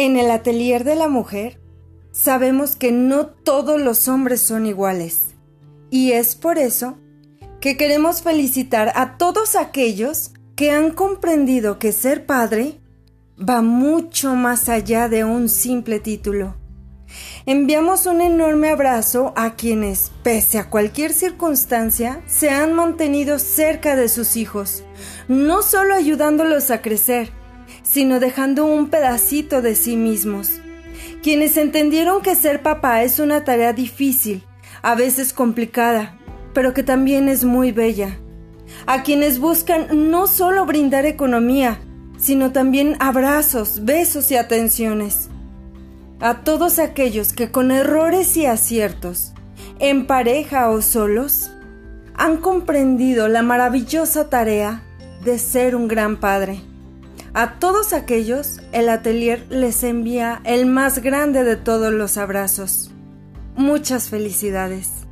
En 0.00 0.16
el 0.16 0.30
atelier 0.30 0.84
de 0.84 0.94
la 0.94 1.08
mujer 1.08 1.60
sabemos 2.12 2.76
que 2.76 2.92
no 2.92 3.26
todos 3.26 3.80
los 3.80 4.06
hombres 4.06 4.40
son 4.40 4.64
iguales 4.64 5.34
y 5.90 6.12
es 6.12 6.36
por 6.36 6.56
eso 6.56 6.98
que 7.60 7.76
queremos 7.76 8.22
felicitar 8.22 8.92
a 8.94 9.18
todos 9.18 9.56
aquellos 9.56 10.30
que 10.54 10.70
han 10.70 10.92
comprendido 10.92 11.80
que 11.80 11.90
ser 11.90 12.26
padre 12.26 12.78
va 13.36 13.60
mucho 13.60 14.36
más 14.36 14.68
allá 14.68 15.08
de 15.08 15.24
un 15.24 15.48
simple 15.48 15.98
título. 15.98 16.54
Enviamos 17.44 18.06
un 18.06 18.20
enorme 18.20 18.68
abrazo 18.68 19.32
a 19.34 19.56
quienes, 19.56 20.12
pese 20.22 20.58
a 20.58 20.70
cualquier 20.70 21.12
circunstancia, 21.12 22.22
se 22.28 22.50
han 22.50 22.72
mantenido 22.72 23.40
cerca 23.40 23.96
de 23.96 24.08
sus 24.08 24.36
hijos, 24.36 24.84
no 25.26 25.62
solo 25.62 25.92
ayudándolos 25.92 26.70
a 26.70 26.82
crecer, 26.82 27.32
sino 27.82 28.20
dejando 28.20 28.66
un 28.66 28.88
pedacito 28.88 29.62
de 29.62 29.74
sí 29.74 29.96
mismos. 29.96 30.60
Quienes 31.22 31.56
entendieron 31.56 32.22
que 32.22 32.34
ser 32.34 32.62
papá 32.62 33.02
es 33.02 33.18
una 33.18 33.44
tarea 33.44 33.72
difícil, 33.72 34.44
a 34.82 34.94
veces 34.94 35.32
complicada, 35.32 36.18
pero 36.54 36.74
que 36.74 36.82
también 36.82 37.28
es 37.28 37.44
muy 37.44 37.72
bella. 37.72 38.18
A 38.86 39.02
quienes 39.02 39.38
buscan 39.38 40.10
no 40.10 40.26
solo 40.26 40.66
brindar 40.66 41.06
economía, 41.06 41.80
sino 42.18 42.52
también 42.52 42.96
abrazos, 43.00 43.84
besos 43.84 44.30
y 44.30 44.36
atenciones. 44.36 45.28
A 46.20 46.42
todos 46.42 46.78
aquellos 46.78 47.32
que 47.32 47.50
con 47.50 47.70
errores 47.70 48.36
y 48.36 48.46
aciertos, 48.46 49.32
en 49.78 50.06
pareja 50.06 50.70
o 50.70 50.82
solos, 50.82 51.50
han 52.14 52.38
comprendido 52.38 53.28
la 53.28 53.42
maravillosa 53.42 54.28
tarea 54.28 54.82
de 55.24 55.38
ser 55.38 55.76
un 55.76 55.86
gran 55.86 56.16
padre. 56.16 56.60
A 57.40 57.60
todos 57.60 57.92
aquellos, 57.92 58.60
el 58.72 58.88
atelier 58.88 59.46
les 59.48 59.84
envía 59.84 60.40
el 60.42 60.66
más 60.66 60.98
grande 60.98 61.44
de 61.44 61.54
todos 61.54 61.92
los 61.92 62.18
abrazos. 62.18 62.90
Muchas 63.54 64.08
felicidades. 64.08 65.06